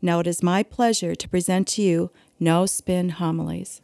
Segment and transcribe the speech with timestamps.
[0.00, 3.80] Now it is my pleasure to present to you No Spin Homilies.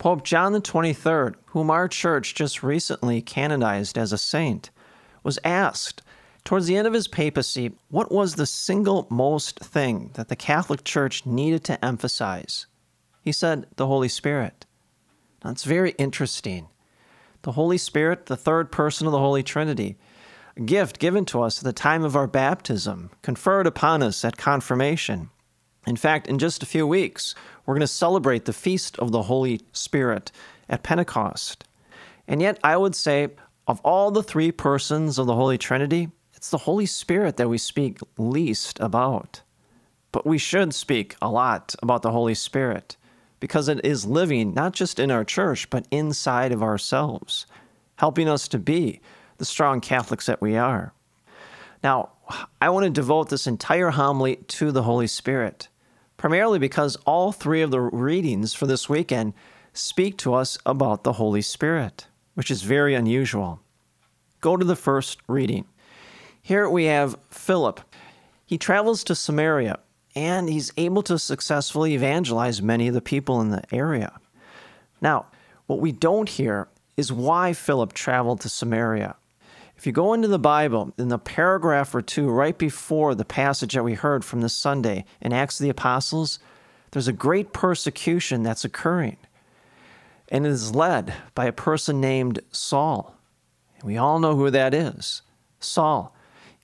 [0.00, 4.70] Pope John XXIII, whom our church just recently canonized as a saint,
[5.22, 6.02] was asked
[6.42, 10.84] towards the end of his papacy what was the single most thing that the Catholic
[10.84, 12.66] Church needed to emphasize.
[13.22, 14.64] He said, the Holy Spirit.
[15.44, 16.68] Now, it's very interesting.
[17.42, 19.96] The Holy Spirit, the third person of the Holy Trinity,
[20.56, 24.36] a gift given to us at the time of our baptism, conferred upon us at
[24.36, 25.30] confirmation.
[25.86, 29.22] In fact, in just a few weeks, we're going to celebrate the feast of the
[29.22, 30.30] Holy Spirit
[30.68, 31.64] at Pentecost.
[32.28, 33.28] And yet, I would say,
[33.66, 37.58] of all the three persons of the Holy Trinity, it's the Holy Spirit that we
[37.58, 39.42] speak least about.
[40.12, 42.96] But we should speak a lot about the Holy Spirit
[43.40, 47.46] because it is living not just in our church, but inside of ourselves,
[47.96, 49.00] helping us to be
[49.38, 50.92] the strong Catholics that we are.
[51.82, 52.10] Now,
[52.60, 55.68] I want to devote this entire homily to the Holy Spirit
[56.20, 59.32] primarily because all three of the readings for this weekend
[59.72, 63.58] speak to us about the Holy Spirit, which is very unusual.
[64.42, 65.64] Go to the first reading.
[66.42, 67.80] Here we have Philip.
[68.44, 69.78] He travels to Samaria
[70.14, 74.12] and he's able to successfully evangelize many of the people in the area.
[75.00, 75.26] Now,
[75.66, 79.16] what we don't hear is why Philip traveled to Samaria.
[79.76, 83.72] If you go into the Bible, in the paragraph or two right before the passage
[83.72, 86.38] that we heard from this Sunday in Acts of the Apostles,
[86.90, 89.16] there's a great persecution that's occurring.
[90.28, 93.14] And it is led by a person named Saul.
[93.78, 95.22] And we all know who that is
[95.60, 96.14] Saul.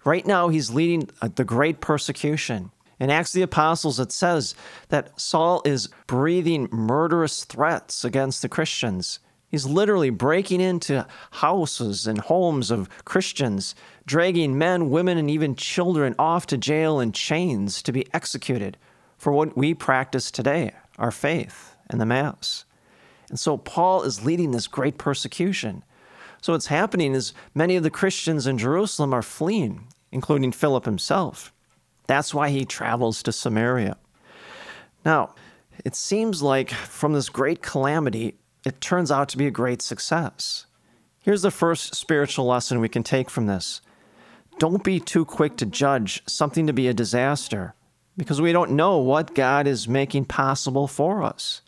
[0.04, 2.70] Right now, he's leading uh, the great persecution.
[2.98, 4.54] In Acts of the Apostles, it says
[4.88, 9.18] that Saul is breathing murderous threats against the Christians.
[9.48, 13.74] He's literally breaking into houses and homes of Christians,
[14.06, 18.76] dragging men, women, and even children off to jail in chains to be executed
[19.18, 22.64] for what we practice today our faith and the Mass.
[23.28, 25.84] And so Paul is leading this great persecution.
[26.40, 31.52] So what's happening is many of the Christians in Jerusalem are fleeing, including Philip himself.
[32.06, 33.96] That's why he travels to Samaria.
[35.04, 35.34] Now,
[35.84, 40.66] it seems like from this great calamity, it turns out to be a great success.
[41.20, 43.80] Here's the first spiritual lesson we can take from this
[44.58, 47.74] don't be too quick to judge something to be a disaster
[48.16, 51.60] because we don't know what God is making possible for us.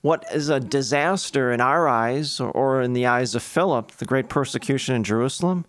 [0.00, 4.28] What is a disaster in our eyes or in the eyes of Philip, the great
[4.28, 5.66] persecution in Jerusalem,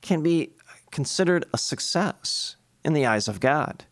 [0.00, 0.50] can be
[0.90, 3.84] considered a success in the eyes of God,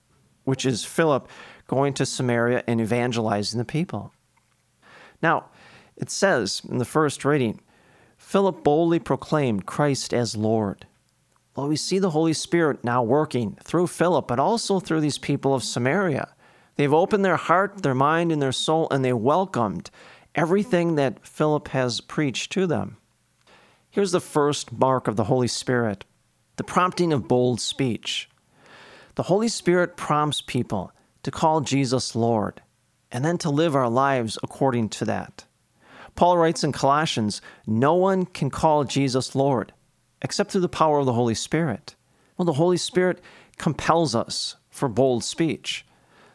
[0.44, 1.28] which is Philip
[1.66, 4.12] going to Samaria and evangelizing the people.
[5.22, 5.46] Now,
[5.96, 7.60] it says in the first reading
[8.16, 10.86] Philip boldly proclaimed Christ as Lord.
[11.54, 15.54] Well, we see the Holy Spirit now working through Philip, but also through these people
[15.54, 16.34] of Samaria.
[16.76, 19.90] They've opened their heart, their mind, and their soul, and they welcomed
[20.34, 22.98] everything that Philip has preached to them.
[23.88, 26.04] Here's the first mark of the Holy Spirit
[26.56, 28.28] the prompting of bold speech.
[29.16, 32.60] The Holy Spirit prompts people to call Jesus Lord
[33.10, 35.46] and then to live our lives according to that.
[36.14, 39.72] Paul writes in Colossians, No one can call Jesus Lord
[40.20, 41.94] except through the power of the Holy Spirit.
[42.36, 43.22] Well, the Holy Spirit
[43.56, 45.86] compels us for bold speech,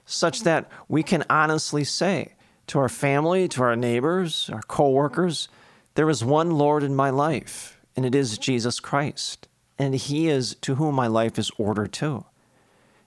[0.04, 2.34] such that we can honestly say
[2.66, 5.50] to our family, to our neighbors, our coworkers,
[5.94, 10.56] there is one Lord in my life, and it is Jesus Christ, and He is
[10.62, 12.26] to whom my life is ordered to.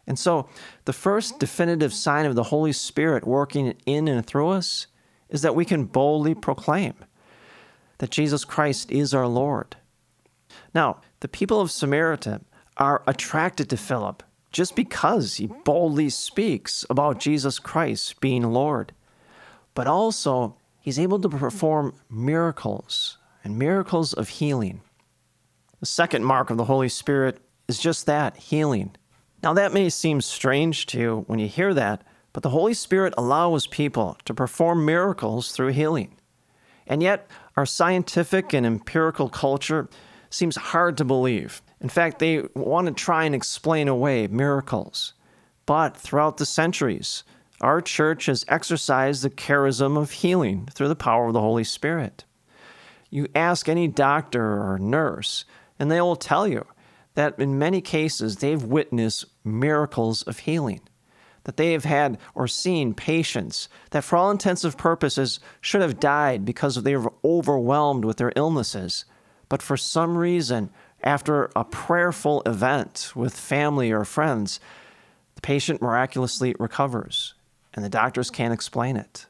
[0.06, 0.49] And so,
[0.85, 4.87] the first definitive sign of the Holy Spirit working in and through us
[5.29, 6.95] is that we can boldly proclaim
[7.99, 9.77] that Jesus Christ is our Lord.
[10.75, 12.41] Now, the people of Samaria
[12.77, 14.23] are attracted to Philip
[14.53, 18.93] just because he boldly speaks about Jesus Christ being Lord.
[19.75, 24.81] But also, he's able to perform miracles and miracles of healing.
[25.81, 28.95] The second mark of the Holy Spirit is just that healing.
[29.44, 32.00] Now, that may seem strange to you when you hear that,
[32.32, 36.17] but the Holy Spirit allows people to perform miracles through healing.
[36.87, 39.91] And yet, our scientific and empirical culture
[40.31, 41.61] seems hard to believe.
[41.82, 45.12] In fact, they want to try and explain away miracles.
[45.67, 47.23] But throughout the centuries,
[47.61, 52.25] our church has exercised the charism of healing through the power of the Holy Spirit.
[53.11, 55.44] You ask any doctor or nurse,
[55.79, 56.64] and they will tell you
[57.15, 60.81] that in many cases they've witnessed miracles of healing,
[61.45, 66.01] that they have had or seen patients that, for all intents and purposes, should have
[66.01, 69.05] died because they were overwhelmed with their illnesses.
[69.49, 70.71] But for some reason,
[71.03, 74.59] after a prayerful event with family or friends,
[75.35, 77.35] the patient miraculously recovers
[77.75, 79.27] and the doctors can't explain it.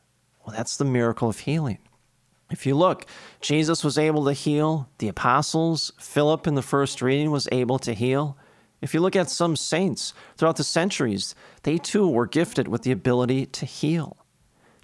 [0.47, 1.79] Well, that's the miracle of healing.
[2.55, 3.05] If you look,
[3.41, 7.93] Jesus was able to heal, the apostles, Philip in the first reading was able to
[7.93, 8.39] heal.
[8.81, 11.35] If you look at some saints throughout the centuries,
[11.65, 14.19] they too were gifted with the ability to heal.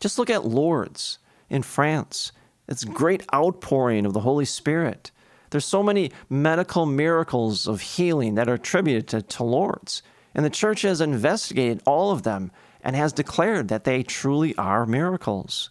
[0.00, 1.18] Just look at Lourdes
[1.48, 2.32] in France.
[2.66, 5.12] It's great outpouring of the Holy Spirit.
[5.50, 10.02] There's so many medical miracles of healing that are attributed to, to Lourdes.
[10.34, 12.50] And the church has investigated all of them
[12.82, 15.70] and has declared that they truly are miracles.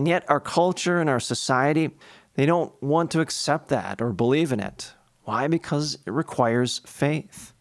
[0.00, 1.90] And yet, our culture and our society,
[2.32, 4.94] they don't want to accept that or believe in it.
[5.24, 5.46] Why?
[5.46, 7.52] Because it requires faith.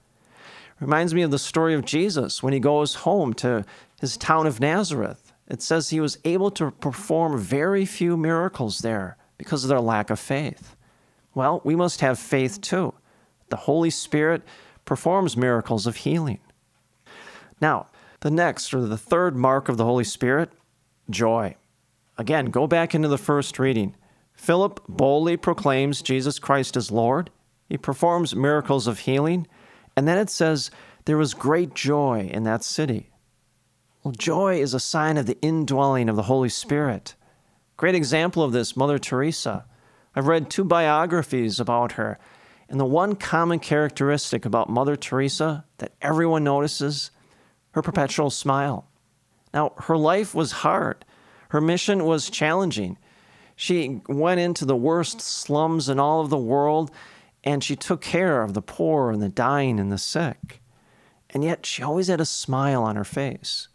[0.79, 3.65] Reminds me of the story of Jesus when he goes home to
[3.99, 5.33] his town of Nazareth.
[5.49, 10.09] It says he was able to perform very few miracles there because of their lack
[10.09, 10.77] of faith.
[11.35, 12.93] Well, we must have faith too.
[13.49, 14.43] The Holy Spirit
[14.85, 16.39] performs miracles of healing.
[17.59, 17.87] Now,
[18.21, 20.53] the next, or the third mark of the Holy Spirit,
[21.09, 21.57] joy.
[22.19, 23.95] Again, go back into the first reading.
[24.33, 27.31] Philip boldly proclaims Jesus Christ as Lord.
[27.69, 29.47] He performs miracles of healing.
[29.95, 30.69] And then it says,
[31.05, 33.09] there was great joy in that city.
[34.03, 37.15] Well, joy is a sign of the indwelling of the Holy Spirit.
[37.77, 39.65] Great example of this, Mother Teresa.
[40.13, 42.19] I've read two biographies about her,
[42.67, 47.11] and the one common characteristic about Mother Teresa that everyone notices
[47.71, 48.89] her perpetual smile.
[49.53, 51.05] Now, her life was hard,
[51.49, 52.97] her mission was challenging.
[53.55, 56.91] She went into the worst slums in all of the world
[57.43, 60.61] and she took care of the poor and the dying and the sick.
[61.29, 63.67] And yet she always had a smile on her face.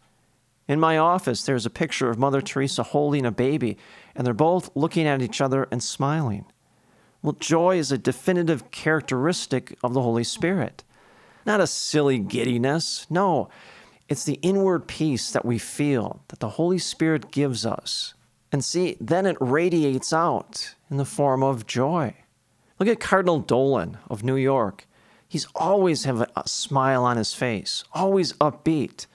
[0.67, 3.77] In my office, there's a picture of Mother Teresa holding a baby,
[4.15, 6.45] and they're both looking at each other and smiling.
[7.21, 10.83] Well, joy is a definitive characteristic of the Holy Spirit.
[11.45, 13.05] Not a silly giddiness.
[13.09, 13.49] No,
[14.07, 18.13] it's the inward peace that we feel that the Holy Spirit gives us.
[18.51, 22.15] And see, then it radiates out in the form of joy.
[22.79, 24.87] Look at Cardinal Dolan of New York.
[25.27, 29.07] He's always have a smile on his face, always upbeat.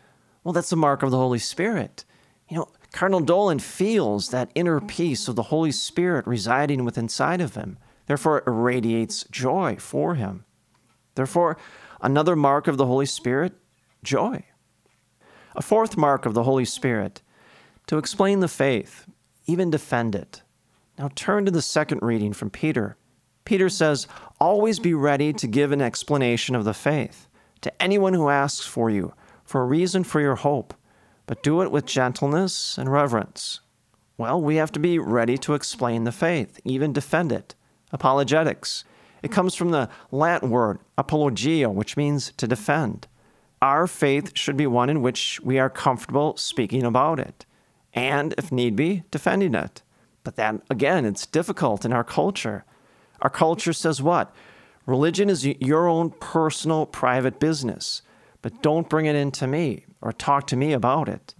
[0.42, 2.04] Well, that's the mark of the Holy Spirit.
[2.48, 7.40] You know, Cardinal Dolan feels that inner peace of the Holy Spirit residing within inside
[7.40, 7.78] of him.
[8.06, 10.44] Therefore, it radiates joy for him.
[11.14, 11.56] Therefore,
[12.00, 13.52] another mark of the Holy Spirit,
[14.02, 14.44] joy.
[15.56, 17.22] A fourth mark of the Holy Spirit
[17.86, 19.06] to explain the faith,
[19.46, 20.42] even defend it.
[20.98, 22.96] Now turn to the second reading from Peter.
[23.44, 24.06] Peter says,
[24.38, 27.26] Always be ready to give an explanation of the faith
[27.62, 29.12] to anyone who asks for you
[29.44, 30.74] for a reason for your hope,
[31.26, 33.60] but do it with gentleness and reverence.
[34.16, 37.54] Well, we have to be ready to explain the faith, even defend it.
[37.90, 38.84] Apologetics.
[39.22, 43.08] It comes from the Latin word apologia, which means to defend.
[43.62, 47.44] Our faith should be one in which we are comfortable speaking about it
[47.92, 49.82] and, if need be, defending it.
[50.24, 52.64] But that, again, it's difficult in our culture.
[53.20, 54.34] Our culture says what?
[54.86, 58.00] Religion is your own personal, private business,
[58.40, 61.34] but don't bring it into me or talk to me about it.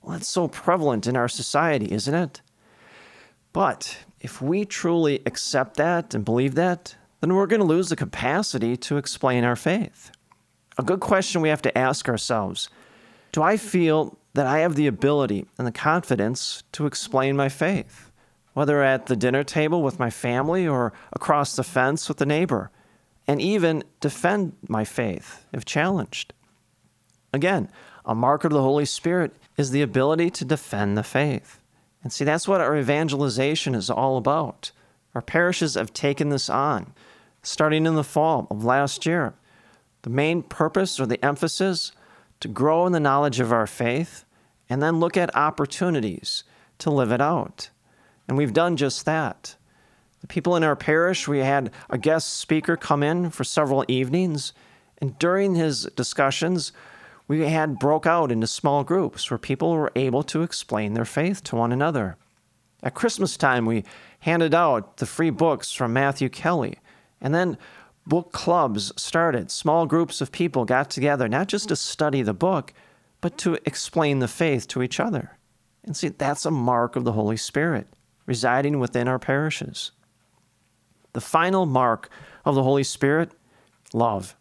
[0.00, 2.40] Well, that's so prevalent in our society, isn't it?
[3.52, 7.96] But if we truly accept that and believe that, then we're going to lose the
[7.96, 10.12] capacity to explain our faith
[10.76, 12.68] a good question we have to ask ourselves
[13.32, 18.10] Do I feel that I have the ability and the confidence to explain my faith,
[18.52, 22.70] whether at the dinner table with my family or across the fence with a neighbor,
[23.26, 26.32] and even defend my faith if challenged?
[27.32, 27.68] Again,
[28.04, 31.60] a mark of the Holy Spirit is the ability to defend the faith.
[32.02, 34.72] And see, that's what our evangelization is all about.
[35.14, 36.92] Our parishes have taken this on,
[37.42, 39.34] starting in the fall of last year.
[40.04, 41.90] The main purpose or the emphasis
[42.40, 44.26] to grow in the knowledge of our faith
[44.68, 46.44] and then look at opportunities
[46.78, 47.70] to live it out.
[48.28, 49.56] And we've done just that.
[50.20, 54.52] The people in our parish, we had a guest speaker come in for several evenings,
[54.98, 56.72] and during his discussions,
[57.26, 61.42] we had broke out into small groups where people were able to explain their faith
[61.44, 62.18] to one another.
[62.82, 63.84] At Christmas time, we
[64.20, 66.76] handed out the free books from Matthew Kelly
[67.22, 67.56] And then
[68.06, 69.50] book clubs started.
[69.50, 72.72] Small groups of people got together, not just to study the book,
[73.20, 75.38] but to explain the faith to each other.
[75.84, 77.86] And see, that's a mark of the Holy Spirit
[78.26, 79.92] residing within our parishes.
[81.12, 82.08] The final mark
[82.44, 83.32] of the Holy Spirit
[83.92, 84.36] love.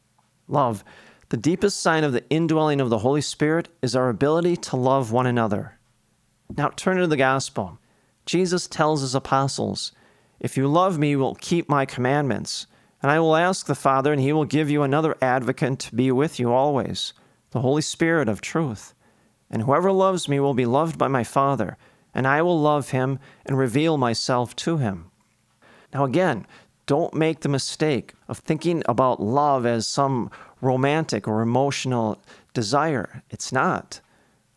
[0.48, 0.84] Love.
[1.30, 5.12] The deepest sign of the indwelling of the Holy Spirit is our ability to love
[5.12, 5.80] one another.
[6.56, 7.80] Now turn to the gospel.
[8.26, 9.92] Jesus tells his apostles,
[10.40, 12.68] If you love me, you will keep my commandments.
[13.04, 16.10] And I will ask the Father, and he will give you another advocate to be
[16.10, 17.12] with you always,
[17.52, 18.96] the Holy Spirit of truth.
[19.52, 21.78] And whoever loves me will be loved by my Father,
[22.14, 25.12] and I will love him and reveal myself to him.
[25.94, 26.48] Now, again,
[26.86, 30.32] don't make the mistake of thinking about love as some
[30.62, 32.22] romantic or emotional
[32.54, 33.22] desire.
[33.30, 34.00] It's not.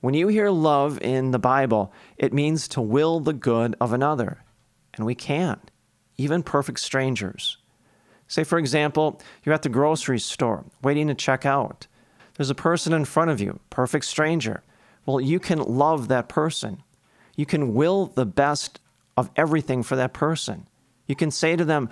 [0.01, 4.45] When you hear love in the Bible, it means to will the good of another.
[4.95, 5.59] And we can,
[6.17, 7.59] even perfect strangers.
[8.29, 11.87] Say, for example, you're at the grocery store waiting to check out.
[12.37, 14.63] There's a person in front of you, perfect stranger.
[15.07, 16.83] Well, you can love that person.
[17.37, 18.81] You can will the best
[19.17, 20.67] of everything for that person.
[21.07, 21.89] You can say to them,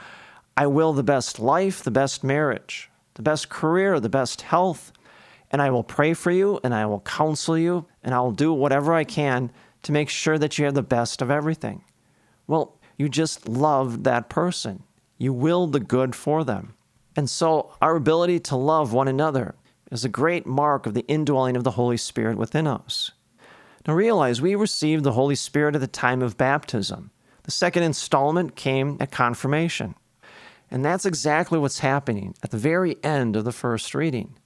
[0.56, 4.92] I will the best life, the best marriage, the best career, the best health,
[5.50, 8.52] and I will pray for you and I will counsel you and I will do
[8.52, 9.50] whatever I can
[9.84, 11.84] to make sure that you have the best of everything.
[12.46, 14.82] Well, you just love that person.
[15.18, 16.74] You will the good for them.
[17.16, 19.54] And so, our ability to love one another
[19.90, 23.12] is a great mark of the indwelling of the Holy Spirit within us.
[23.86, 27.10] Now, realize we received the Holy Spirit at the time of baptism.
[27.44, 29.94] The second installment came at confirmation.
[30.70, 34.36] And that's exactly what's happening at the very end of the first reading.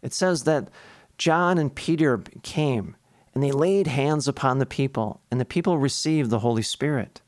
[0.00, 0.70] It says that
[1.18, 2.96] John and Peter came
[3.34, 7.20] and they laid hands upon the people, and the people received the Holy Spirit.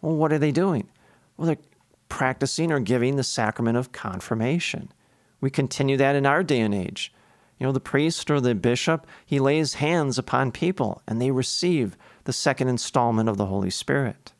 [0.00, 0.88] Well, what are they doing?
[1.36, 1.58] Well, they're
[2.08, 4.92] practicing or giving the sacrament of confirmation.
[5.40, 7.12] We continue that in our day and age.
[7.58, 11.96] You know, the priest or the bishop, he lays hands upon people and they receive
[12.24, 14.32] the second installment of the Holy Spirit.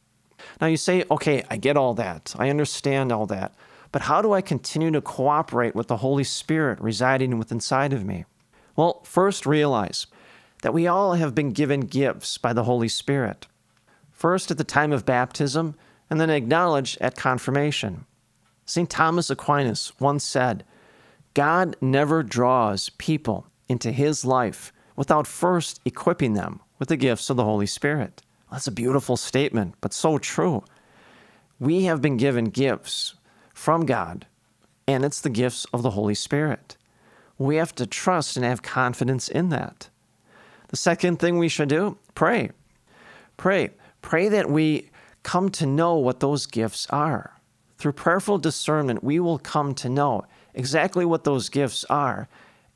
[0.60, 2.34] Now you say, okay, I get all that.
[2.38, 3.54] I understand all that.
[3.92, 8.04] But how do I continue to cooperate with the Holy Spirit residing within inside of
[8.04, 8.24] me?
[8.74, 10.06] Well, first realize
[10.62, 13.46] that we all have been given gifts by the Holy Spirit.
[14.10, 15.74] First at the time of baptism,
[16.10, 18.06] and then acknowledged at confirmation.
[18.64, 18.90] St.
[18.90, 20.64] Thomas Aquinas once said,
[21.34, 27.36] God never draws people into his life without first equipping them with the gifts of
[27.36, 28.22] the Holy Spirit.
[28.50, 30.64] That's a beautiful statement, but so true.
[31.58, 33.14] We have been given gifts
[33.54, 34.26] from God,
[34.86, 36.76] and it's the gifts of the Holy Spirit.
[37.38, 39.88] We have to trust and have confidence in that.
[40.68, 42.50] The second thing we should do pray.
[43.36, 43.70] Pray.
[44.02, 44.90] Pray that we
[45.26, 47.40] come to know what those gifts are.
[47.78, 52.28] Through prayerful discernment, we will come to know exactly what those gifts are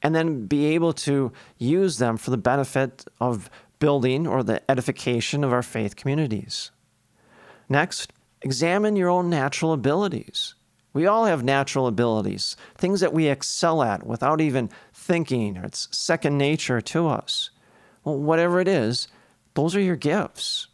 [0.02, 5.44] and then be able to use them for the benefit of building or the edification
[5.44, 6.72] of our faith communities.
[7.68, 10.56] Next, examine your own natural abilities.
[10.92, 15.86] We all have natural abilities, things that we excel at without even thinking, or it's
[15.96, 17.50] second nature to us.
[18.02, 19.06] Well, whatever it is,
[19.54, 20.66] those are your gifts.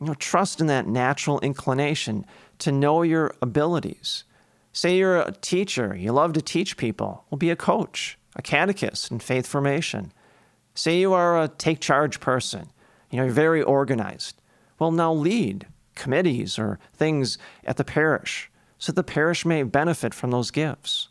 [0.00, 2.24] You know, trust in that natural inclination
[2.58, 4.24] to know your abilities.
[4.72, 7.24] Say you're a teacher, you love to teach people.
[7.30, 10.12] Well, be a coach, a catechist in faith formation.
[10.74, 12.70] Say you are a take charge person,
[13.10, 14.40] you know, you're very organized.
[14.78, 20.30] Well, now lead committees or things at the parish so the parish may benefit from
[20.30, 21.08] those gifts.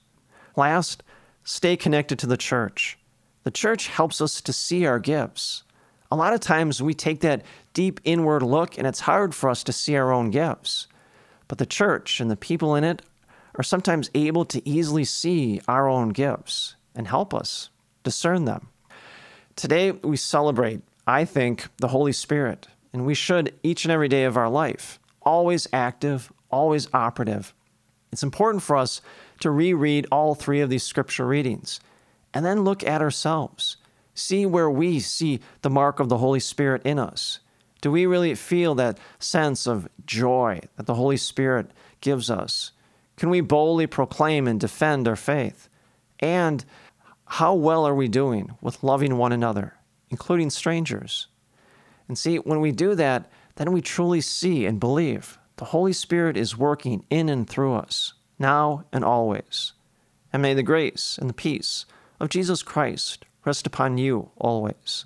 [0.55, 1.03] Last,
[1.43, 2.97] stay connected to the church.
[3.43, 5.63] The church helps us to see our gifts.
[6.11, 9.63] A lot of times we take that deep inward look and it's hard for us
[9.63, 10.87] to see our own gifts.
[11.47, 13.01] But the church and the people in it
[13.55, 17.69] are sometimes able to easily see our own gifts and help us
[18.03, 18.69] discern them.
[19.55, 24.23] Today we celebrate, I think, the Holy Spirit, and we should each and every day
[24.23, 27.53] of our life, always active, always operative,
[28.11, 29.01] it's important for us
[29.41, 31.79] to reread all three of these scripture readings
[32.33, 33.77] and then look at ourselves.
[34.13, 37.39] See where we see the mark of the Holy Spirit in us.
[37.81, 42.71] Do we really feel that sense of joy that the Holy Spirit gives us?
[43.15, 45.69] Can we boldly proclaim and defend our faith?
[46.19, 46.65] And
[47.25, 49.75] how well are we doing with loving one another,
[50.09, 51.27] including strangers?
[52.07, 56.37] And see, when we do that, then we truly see and believe the Holy Spirit
[56.37, 59.73] is working in and through us, now and always.
[60.31, 61.85] And may the grace and the peace
[62.19, 65.05] of Jesus Christ rest upon you always.